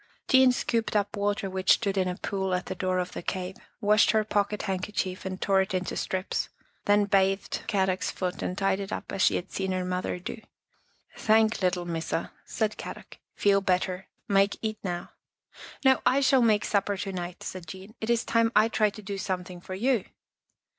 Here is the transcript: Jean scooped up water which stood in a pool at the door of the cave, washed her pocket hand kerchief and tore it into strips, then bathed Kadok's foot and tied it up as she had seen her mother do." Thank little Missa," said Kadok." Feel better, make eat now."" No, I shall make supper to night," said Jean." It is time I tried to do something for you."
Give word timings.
Jean 0.27 0.51
scooped 0.51 0.95
up 0.95 1.15
water 1.15 1.47
which 1.47 1.73
stood 1.73 1.95
in 1.95 2.07
a 2.07 2.15
pool 2.15 2.55
at 2.55 2.65
the 2.65 2.73
door 2.73 2.97
of 2.97 3.11
the 3.11 3.21
cave, 3.21 3.55
washed 3.81 4.09
her 4.09 4.23
pocket 4.23 4.63
hand 4.63 4.81
kerchief 4.81 5.25
and 5.25 5.39
tore 5.39 5.61
it 5.61 5.75
into 5.75 5.95
strips, 5.95 6.49
then 6.85 7.05
bathed 7.05 7.61
Kadok's 7.67 8.09
foot 8.09 8.41
and 8.41 8.57
tied 8.57 8.79
it 8.79 8.91
up 8.91 9.11
as 9.11 9.21
she 9.21 9.35
had 9.35 9.51
seen 9.51 9.71
her 9.73 9.85
mother 9.85 10.17
do." 10.17 10.41
Thank 11.27 11.61
little 11.61 11.85
Missa," 11.85 12.31
said 12.45 12.77
Kadok." 12.77 13.19
Feel 13.35 13.61
better, 13.61 14.07
make 14.27 14.57
eat 14.63 14.79
now."" 14.83 15.11
No, 15.85 16.01
I 16.03 16.19
shall 16.19 16.41
make 16.41 16.65
supper 16.65 16.97
to 16.97 17.13
night," 17.13 17.43
said 17.43 17.67
Jean." 17.67 17.93
It 18.01 18.09
is 18.09 18.23
time 18.23 18.51
I 18.55 18.69
tried 18.69 18.95
to 18.95 19.03
do 19.03 19.19
something 19.19 19.61
for 19.61 19.75
you." 19.75 20.05